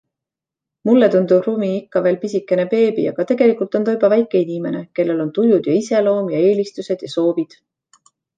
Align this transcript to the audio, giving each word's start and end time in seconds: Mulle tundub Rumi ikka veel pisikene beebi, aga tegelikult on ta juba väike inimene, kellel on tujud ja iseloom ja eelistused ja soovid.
Mulle 0.89 1.09
tundub 1.15 1.43
Rumi 1.47 1.67
ikka 1.73 2.01
veel 2.07 2.17
pisikene 2.23 2.65
beebi, 2.71 3.05
aga 3.11 3.25
tegelikult 3.33 3.77
on 3.81 3.85
ta 3.91 3.95
juba 3.97 4.09
väike 4.15 4.41
inimene, 4.47 4.83
kellel 5.01 5.23
on 5.27 5.31
tujud 5.37 5.71
ja 5.73 5.77
iseloom 5.83 6.33
ja 6.37 6.41
eelistused 6.49 7.07
ja 7.09 7.13
soovid. 7.19 7.57